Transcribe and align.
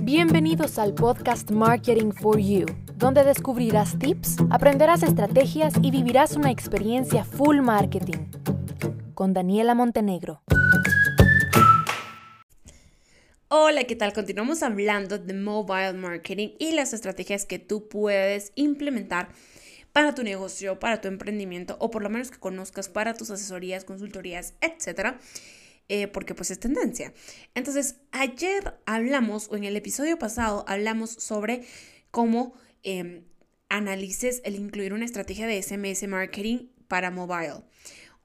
Bienvenidos 0.00 0.80
al 0.80 0.94
podcast 0.94 1.52
Marketing 1.52 2.10
for 2.10 2.40
You, 2.40 2.66
donde 2.96 3.22
descubrirás 3.22 3.96
tips, 3.96 4.38
aprenderás 4.50 5.04
estrategias 5.04 5.74
y 5.80 5.92
vivirás 5.92 6.34
una 6.34 6.50
experiencia 6.50 7.24
full 7.24 7.60
marketing. 7.60 8.26
Con 9.14 9.32
Daniela 9.32 9.76
Montenegro. 9.76 10.42
Hola, 13.46 13.84
¿qué 13.84 13.94
tal? 13.94 14.12
Continuamos 14.12 14.64
hablando 14.64 15.18
de 15.18 15.34
mobile 15.34 15.92
marketing 15.92 16.56
y 16.58 16.72
las 16.72 16.92
estrategias 16.92 17.46
que 17.46 17.60
tú 17.60 17.88
puedes 17.88 18.50
implementar 18.56 19.28
para 19.92 20.16
tu 20.16 20.24
negocio, 20.24 20.80
para 20.80 21.00
tu 21.00 21.06
emprendimiento 21.06 21.76
o 21.78 21.92
por 21.92 22.02
lo 22.02 22.10
menos 22.10 22.32
que 22.32 22.40
conozcas 22.40 22.88
para 22.88 23.14
tus 23.14 23.30
asesorías, 23.30 23.84
consultorías, 23.84 24.54
etcétera. 24.60 25.20
Eh, 25.88 26.08
porque 26.08 26.34
pues 26.34 26.50
es 26.50 26.58
tendencia. 26.58 27.12
Entonces, 27.54 27.96
ayer 28.12 28.78
hablamos, 28.86 29.48
o 29.50 29.56
en 29.56 29.64
el 29.64 29.76
episodio 29.76 30.18
pasado, 30.18 30.64
hablamos 30.66 31.10
sobre 31.10 31.66
cómo 32.10 32.54
em, 32.82 33.24
analices 33.68 34.40
el 34.44 34.54
incluir 34.54 34.94
una 34.94 35.04
estrategia 35.04 35.46
de 35.46 35.60
SMS 35.62 36.06
marketing 36.08 36.68
para 36.88 37.10
mobile. 37.10 37.62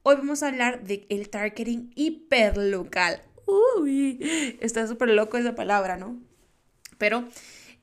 Hoy 0.04 0.16
vamos 0.16 0.44
a 0.44 0.48
hablar 0.48 0.84
del 0.84 1.06
el 1.10 1.30
targeting 1.30 1.92
hiperlocal. 1.96 3.24
Uy, 3.46 4.20
está 4.62 4.88
súper 4.88 5.10
loco 5.10 5.38
esa 5.38 5.56
palabra, 5.56 5.98
¿no? 5.98 6.22
Pero 6.98 7.28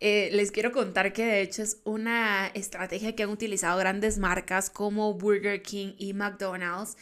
eh, 0.00 0.30
les 0.32 0.50
quiero 0.50 0.72
contar 0.72 1.12
que 1.12 1.24
de 1.24 1.40
hecho 1.40 1.62
es 1.62 1.80
una 1.84 2.48
estrategia 2.48 3.14
que 3.14 3.22
han 3.22 3.30
utilizado 3.30 3.78
grandes 3.78 4.18
marcas 4.18 4.68
como 4.70 5.14
Burger 5.14 5.62
King 5.62 5.94
y 5.98 6.12
McDonald's. 6.12 6.96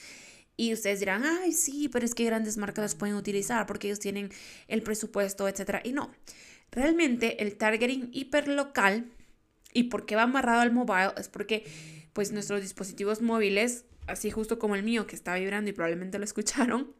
Y 0.62 0.72
ustedes 0.72 1.00
dirán, 1.00 1.24
ay, 1.24 1.50
sí, 1.50 1.88
pero 1.88 2.06
es 2.06 2.14
que 2.14 2.24
grandes 2.24 2.56
marcas 2.56 2.84
las 2.84 2.94
pueden 2.94 3.16
utilizar 3.16 3.66
porque 3.66 3.88
ellos 3.88 3.98
tienen 3.98 4.30
el 4.68 4.80
presupuesto, 4.84 5.48
etc. 5.48 5.80
Y 5.82 5.90
no, 5.90 6.12
realmente 6.70 7.42
el 7.42 7.56
targeting 7.56 8.10
hiperlocal 8.12 9.10
y 9.72 9.84
por 9.84 10.06
qué 10.06 10.14
va 10.14 10.22
amarrado 10.22 10.60
al 10.60 10.70
mobile 10.70 11.14
es 11.16 11.28
porque 11.28 11.66
pues 12.12 12.30
nuestros 12.30 12.62
dispositivos 12.62 13.22
móviles, 13.22 13.86
así 14.06 14.30
justo 14.30 14.60
como 14.60 14.76
el 14.76 14.84
mío 14.84 15.08
que 15.08 15.16
está 15.16 15.34
vibrando 15.34 15.68
y 15.68 15.72
probablemente 15.72 16.20
lo 16.20 16.24
escucharon, 16.24 16.94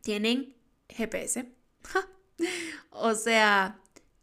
tienen 0.00 0.56
GPS. 0.88 1.52
o 2.92 3.14
sea, 3.14 3.78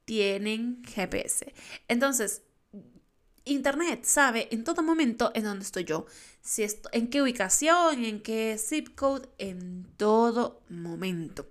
tienen 0.05 0.81
GPS. 0.83 1.53
Entonces, 1.87 2.41
Internet 3.45 4.05
sabe 4.05 4.47
en 4.51 4.63
todo 4.63 4.81
momento 4.81 5.31
en 5.35 5.43
dónde 5.43 5.65
estoy 5.65 5.83
yo, 5.83 6.05
si 6.41 6.63
estoy, 6.63 6.91
en 6.93 7.09
qué 7.09 7.21
ubicación, 7.21 8.05
en 8.05 8.21
qué 8.21 8.57
zip 8.57 8.95
code, 8.95 9.27
en 9.37 9.85
todo 9.97 10.61
momento. 10.69 11.47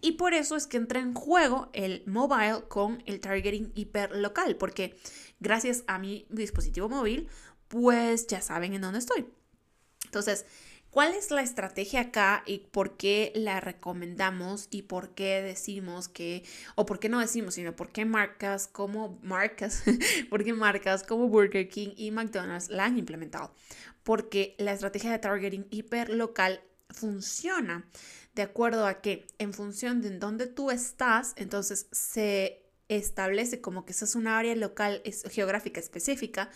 Y 0.00 0.12
por 0.12 0.34
eso 0.34 0.56
es 0.56 0.66
que 0.66 0.78
entra 0.78 1.00
en 1.00 1.14
juego 1.14 1.70
el 1.72 2.02
mobile 2.06 2.64
con 2.68 3.02
el 3.06 3.20
targeting 3.20 3.70
hiperlocal, 3.74 4.56
porque 4.56 4.98
gracias 5.40 5.84
a 5.86 5.98
mi 5.98 6.26
dispositivo 6.30 6.88
móvil, 6.88 7.28
pues 7.68 8.26
ya 8.26 8.40
saben 8.40 8.74
en 8.74 8.80
dónde 8.80 8.98
estoy. 8.98 9.26
Entonces, 10.04 10.46
¿Cuál 10.90 11.14
es 11.14 11.30
la 11.30 11.42
estrategia 11.42 12.00
acá 12.00 12.42
y 12.46 12.58
por 12.58 12.96
qué 12.96 13.30
la 13.36 13.60
recomendamos 13.60 14.66
y 14.72 14.82
por 14.82 15.10
qué 15.14 15.40
decimos 15.40 16.08
que, 16.08 16.42
o 16.74 16.84
por 16.84 16.98
qué 16.98 17.08
no 17.08 17.20
decimos, 17.20 17.54
sino 17.54 17.76
por 17.76 17.90
qué 17.92 18.04
marcas 18.04 18.66
como 18.66 19.18
marcas, 19.22 19.84
porque 20.30 20.52
marcas 20.52 21.04
como 21.04 21.28
Burger 21.28 21.68
King 21.68 21.90
y 21.96 22.10
McDonald's 22.10 22.70
la 22.70 22.86
han 22.86 22.98
implementado? 22.98 23.54
Porque 24.02 24.56
la 24.58 24.72
estrategia 24.72 25.12
de 25.12 25.20
targeting 25.20 25.66
hiperlocal 25.70 26.60
funciona 26.88 27.86
de 28.34 28.42
acuerdo 28.42 28.84
a 28.86 29.00
que 29.00 29.28
en 29.38 29.52
función 29.52 30.02
de 30.02 30.08
en 30.08 30.18
dónde 30.18 30.46
tú 30.48 30.72
estás, 30.72 31.34
entonces 31.36 31.86
se 31.92 32.64
establece 32.88 33.60
como 33.60 33.84
que 33.84 33.92
esa 33.92 34.06
es 34.06 34.16
una 34.16 34.38
área 34.38 34.56
local, 34.56 35.02
geográfica 35.30 35.78
específica 35.78 36.50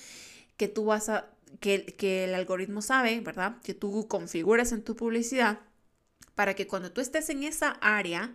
que 0.56 0.68
tú 0.68 0.84
vas 0.84 1.08
a 1.08 1.30
que, 1.60 2.24
el 2.24 2.34
algoritmo 2.34 2.82
sabe, 2.82 3.20
¿verdad? 3.20 3.60
Que 3.62 3.74
tú 3.74 4.06
configuras 4.08 4.72
en 4.72 4.82
tu 4.82 4.96
publicidad 4.96 5.60
para 6.34 6.54
que 6.54 6.66
cuando 6.66 6.92
tú 6.92 7.00
estés 7.00 7.28
en 7.30 7.44
esa 7.44 7.70
área, 7.80 8.34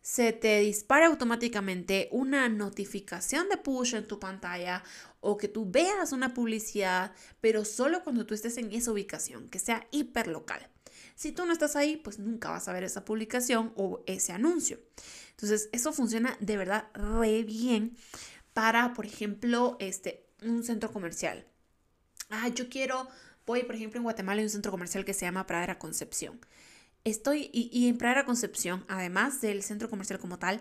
se 0.00 0.32
te 0.32 0.60
dispare 0.60 1.04
automáticamente 1.04 2.08
una 2.12 2.48
notificación 2.48 3.48
de 3.48 3.56
push 3.56 3.94
en 3.94 4.06
tu 4.06 4.20
pantalla 4.20 4.84
o 5.20 5.36
que 5.36 5.48
tú 5.48 5.68
veas 5.68 6.12
una 6.12 6.32
publicidad, 6.32 7.12
pero 7.40 7.64
solo 7.64 8.04
cuando 8.04 8.24
tú 8.24 8.34
estés 8.34 8.56
en 8.56 8.72
esa 8.72 8.92
ubicación, 8.92 9.48
que 9.48 9.58
sea 9.58 9.86
hiperlocal. 9.90 10.68
Si 11.16 11.32
tú 11.32 11.44
no 11.44 11.52
estás 11.52 11.76
ahí, 11.76 11.96
pues 11.96 12.18
nunca 12.18 12.50
vas 12.50 12.68
a 12.68 12.72
ver 12.72 12.84
esa 12.84 13.04
publicación 13.04 13.72
o 13.74 14.02
ese 14.06 14.32
anuncio. 14.32 14.78
Entonces, 15.30 15.68
eso 15.72 15.92
funciona 15.92 16.36
de 16.40 16.56
verdad 16.56 16.88
re 16.94 17.42
bien 17.42 17.96
para, 18.52 18.94
por 18.94 19.06
ejemplo, 19.06 19.76
este, 19.80 20.25
un 20.42 20.62
centro 20.64 20.92
comercial 20.92 21.46
ah, 22.30 22.48
yo 22.48 22.68
quiero, 22.68 23.08
voy, 23.46 23.62
por 23.64 23.74
ejemplo, 23.74 23.98
en 23.98 24.04
Guatemala 24.04 24.40
hay 24.40 24.44
un 24.44 24.50
centro 24.50 24.72
comercial 24.72 25.04
que 25.04 25.14
se 25.14 25.26
llama 25.26 25.46
Pradera 25.46 25.78
Concepción. 25.78 26.40
Estoy, 27.04 27.50
y, 27.52 27.70
y 27.72 27.88
en 27.88 27.98
Pradera 27.98 28.24
Concepción, 28.24 28.84
además 28.88 29.40
del 29.40 29.62
centro 29.62 29.88
comercial 29.88 30.18
como 30.18 30.38
tal, 30.38 30.60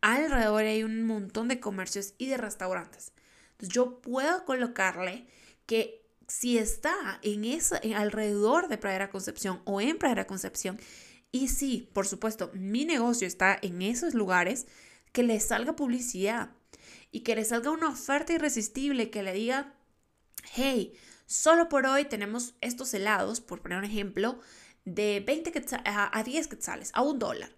alrededor 0.00 0.62
hay 0.62 0.84
un 0.84 1.02
montón 1.02 1.48
de 1.48 1.60
comercios 1.60 2.14
y 2.16 2.26
de 2.26 2.36
restaurantes. 2.36 3.12
Entonces 3.52 3.74
yo 3.74 4.00
puedo 4.00 4.44
colocarle 4.44 5.26
que 5.66 6.06
si 6.28 6.58
está 6.58 7.18
en 7.22 7.44
esa, 7.44 7.80
alrededor 7.96 8.68
de 8.68 8.78
Pradera 8.78 9.10
Concepción 9.10 9.60
o 9.64 9.80
en 9.80 9.98
Pradera 9.98 10.26
Concepción, 10.26 10.78
y 11.32 11.48
si, 11.48 11.88
por 11.92 12.06
supuesto, 12.06 12.50
mi 12.54 12.84
negocio 12.84 13.26
está 13.26 13.58
en 13.60 13.82
esos 13.82 14.14
lugares, 14.14 14.66
que 15.12 15.22
le 15.24 15.38
salga 15.40 15.74
publicidad 15.74 16.50
y 17.10 17.20
que 17.20 17.34
le 17.34 17.44
salga 17.44 17.70
una 17.70 17.88
oferta 17.88 18.32
irresistible 18.32 19.10
que 19.10 19.22
le 19.22 19.32
diga, 19.32 19.74
hey, 20.54 20.94
solo 21.26 21.68
por 21.68 21.86
hoy 21.86 22.04
tenemos 22.04 22.54
estos 22.60 22.94
helados, 22.94 23.40
por 23.40 23.62
poner 23.62 23.78
un 23.78 23.84
ejemplo, 23.84 24.38
de 24.84 25.22
20 25.26 25.52
a 25.84 26.22
10 26.22 26.48
quetzales, 26.48 26.90
a 26.94 27.02
un 27.02 27.18
dólar. 27.18 27.50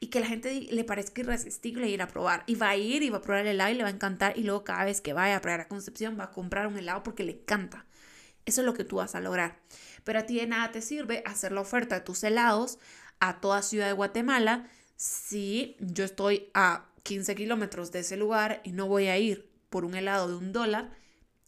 Y 0.00 0.08
que 0.08 0.20
la 0.20 0.26
gente 0.26 0.68
le 0.70 0.84
parezca 0.84 1.22
irresistible 1.22 1.88
ir 1.88 2.02
a 2.02 2.06
probar. 2.06 2.44
Y 2.46 2.54
va 2.54 2.68
a 2.68 2.76
ir 2.76 3.02
y 3.02 3.10
va 3.10 3.18
a 3.18 3.22
probar 3.22 3.42
el 3.42 3.48
helado 3.48 3.72
y 3.72 3.74
le 3.74 3.82
va 3.82 3.88
a 3.88 3.92
encantar. 3.92 4.38
Y 4.38 4.44
luego 4.44 4.62
cada 4.62 4.84
vez 4.84 5.00
que 5.00 5.12
vaya 5.12 5.36
a 5.36 5.40
probar 5.40 5.62
a 5.62 5.68
Concepción 5.68 6.16
va 6.18 6.24
a 6.24 6.30
comprar 6.30 6.68
un 6.68 6.78
helado 6.78 7.02
porque 7.02 7.24
le 7.24 7.32
encanta. 7.32 7.84
Eso 8.46 8.60
es 8.60 8.64
lo 8.64 8.74
que 8.74 8.84
tú 8.84 8.96
vas 8.96 9.16
a 9.16 9.20
lograr. 9.20 9.58
Pero 10.04 10.20
a 10.20 10.22
ti 10.22 10.36
de 10.36 10.46
nada 10.46 10.70
te 10.70 10.82
sirve 10.82 11.24
hacer 11.26 11.50
la 11.50 11.62
oferta 11.62 11.96
de 11.96 12.00
tus 12.02 12.22
helados 12.22 12.78
a 13.18 13.40
toda 13.40 13.60
Ciudad 13.62 13.88
de 13.88 13.92
Guatemala 13.92 14.70
si 14.94 15.76
yo 15.80 16.04
estoy 16.04 16.50
a 16.54 16.86
15 17.08 17.34
kilómetros 17.36 17.90
de 17.90 18.00
ese 18.00 18.18
lugar 18.18 18.60
y 18.64 18.72
no 18.72 18.86
voy 18.86 19.06
a 19.06 19.16
ir 19.16 19.50
por 19.70 19.86
un 19.86 19.94
helado 19.94 20.28
de 20.28 20.34
un 20.34 20.52
dólar 20.52 20.90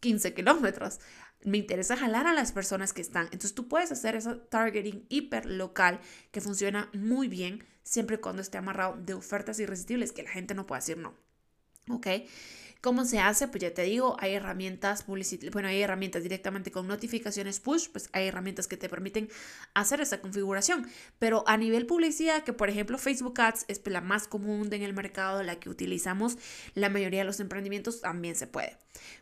15 0.01 0.33
kilómetros. 0.33 1.01
Me 1.45 1.59
interesa 1.59 1.99
jalar 1.99 2.27
a 2.27 2.33
las 2.33 2.51
personas 2.51 2.95
que 2.95 3.03
están. 3.03 3.27
Entonces 3.27 3.55
tú 3.55 3.69
puedes 3.69 3.93
hacer 3.93 4.17
ese 4.17 4.37
targeting 4.37 5.05
hiper 5.11 5.45
local 5.45 6.01
que 6.31 6.41
funciona 6.41 6.89
muy 6.95 7.29
bien 7.29 7.67
siempre 7.83 8.17
y 8.17 8.21
cuando 8.21 8.41
esté 8.41 8.57
amarrado 8.57 8.97
de 8.97 9.13
ofertas 9.13 9.61
irresistibles 9.61 10.13
que 10.13 10.23
la 10.23 10.31
gente 10.31 10.55
no 10.55 10.67
pueda 10.67 10.81
decir 10.81 10.97
no. 10.97 11.15
¿Ok? 11.91 12.07
¿Cómo 12.81 13.05
se 13.05 13.19
hace? 13.19 13.47
Pues 13.47 13.61
ya 13.61 13.75
te 13.75 13.83
digo, 13.83 14.17
hay 14.21 14.33
herramientas 14.33 15.05
bueno, 15.53 15.69
hay 15.69 15.83
herramientas 15.83 16.23
directamente 16.23 16.71
con 16.71 16.89
notificaciones 16.89 17.61
push, 17.61 17.89
pues 17.91 18.09
hay 18.13 18.29
herramientas 18.29 18.69
que 18.69 18.79
te 18.79 18.89
permiten 18.89 19.29
hacer 19.75 20.01
esa 20.01 20.23
configuración. 20.23 20.89
Pero 21.19 21.45
a 21.47 21.59
nivel 21.59 21.85
publicidad, 21.85 22.43
que 22.43 22.55
por 22.55 22.71
ejemplo 22.71 22.97
Facebook 22.97 23.39
Ads 23.39 23.67
es 23.69 23.83
la 23.85 24.01
más 24.01 24.27
común 24.27 24.73
en 24.73 24.83
el 24.83 24.95
mercado, 24.95 25.43
la 25.43 25.61
que 25.61 25.69
utilizamos 25.69 26.39
la 26.75 26.89
mayoría 26.89 27.21
de 27.21 27.27
los 27.27 27.41
emprendimientos, 27.41 28.01
también 28.01 28.35
se 28.35 28.47
puede. 28.47 28.79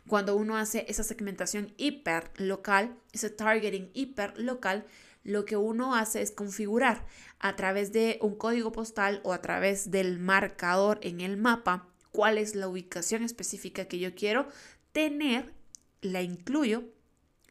Cuando 0.07 0.37
uno 0.37 0.55
hace 0.55 0.85
esa 0.87 1.03
segmentación 1.03 1.73
hiper 1.75 2.31
local, 2.37 2.95
ese 3.11 3.29
targeting 3.29 3.89
hiper 3.93 4.39
local, 4.39 4.85
lo 5.25 5.43
que 5.43 5.57
uno 5.57 5.95
hace 5.95 6.21
es 6.21 6.31
configurar 6.31 7.05
a 7.39 7.57
través 7.57 7.91
de 7.91 8.19
un 8.21 8.35
código 8.35 8.71
postal 8.71 9.19
o 9.23 9.33
a 9.33 9.41
través 9.41 9.91
del 9.91 10.17
marcador 10.17 10.99
en 11.01 11.19
el 11.19 11.35
mapa 11.35 11.89
cuál 12.11 12.37
es 12.37 12.55
la 12.55 12.67
ubicación 12.67 13.23
específica 13.23 13.85
que 13.85 13.99
yo 13.99 14.15
quiero 14.15 14.47
tener, 14.91 15.53
la 16.01 16.21
incluyo 16.21 16.83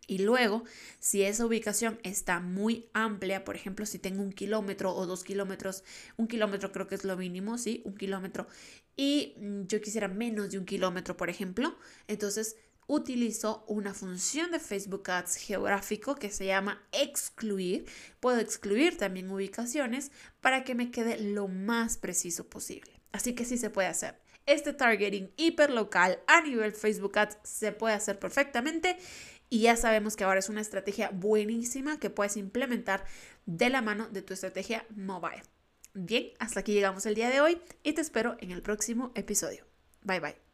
y 0.07 0.19
luego, 0.19 0.65
si 1.01 1.23
esa 1.23 1.45
ubicación 1.45 2.01
está 2.03 2.41
muy 2.41 2.89
amplia, 2.95 3.45
por 3.45 3.57
ejemplo, 3.57 3.85
si 3.85 3.99
tengo 3.99 4.23
un 4.23 4.33
kilómetro 4.33 4.95
o 4.95 5.05
dos 5.05 5.23
kilómetros, 5.23 5.85
un 6.17 6.29
kilómetro 6.29 6.73
creo 6.73 6.87
que 6.89 6.95
es 6.95 7.05
lo 7.05 7.15
mínimo, 7.19 7.59
¿sí? 7.59 7.83
Un 7.85 7.95
kilómetro, 7.95 8.49
y 8.97 9.35
yo 9.69 9.81
quisiera 9.83 10.09
menos 10.09 10.51
de 10.51 10.59
un 10.59 10.65
kilómetro, 10.65 11.17
por 11.17 11.29
ejemplo, 11.29 11.77
entonces 12.07 12.57
utilizo 12.89 13.65
una 13.69 13.93
función 13.93 14.51
de 14.51 14.59
Facebook 14.59 15.11
Ads 15.11 15.37
geográfico 15.37 16.15
que 16.15 16.31
se 16.31 16.47
llama 16.47 16.83
excluir. 16.91 17.85
Puedo 18.19 18.41
excluir 18.41 18.97
también 18.97 19.31
ubicaciones 19.31 20.11
para 20.41 20.65
que 20.65 20.75
me 20.75 20.91
quede 20.91 21.21
lo 21.21 21.49
más 21.49 21.99
preciso 21.99 22.49
posible. 22.49 22.91
Así 23.13 23.35
que 23.35 23.45
sí 23.45 23.59
se 23.59 23.69
puede 23.69 23.89
hacer 23.89 24.19
este 24.49 24.73
targeting 24.73 25.31
hiperlocal 25.37 26.19
a 26.27 26.41
nivel 26.41 26.73
Facebook 26.73 27.19
Ads 27.19 27.39
se 27.43 27.73
puede 27.73 27.95
hacer 27.95 28.19
perfectamente 28.19 28.97
y 29.51 29.61
ya 29.61 29.77
sabemos 29.77 30.17
que 30.17 30.25
ahora 30.25 30.41
es 30.41 30.49
una 30.49 30.61
estrategia 30.61 31.11
buenísima 31.11 31.99
que 31.99 32.11
puedes 32.11 32.37
implementar 32.37 33.05
de 33.47 33.71
la 33.71 33.83
mano 33.83 34.09
de 34.09 34.23
tu 34.23 34.35
estrategia 34.35 34.85
mobile. 34.95 35.43
Bien, 35.95 36.31
hasta 36.39 36.61
aquí 36.61 36.73
llegamos 36.73 37.07
el 37.07 37.15
día 37.15 37.31
de 37.31 37.41
hoy 37.41 37.61
y 37.83 37.93
te 37.93 38.01
espero 38.01 38.37
en 38.41 38.51
el 38.51 38.63
próximo 38.63 39.13
episodio. 39.15 39.65
Bye 40.03 40.21
bye. 40.21 40.48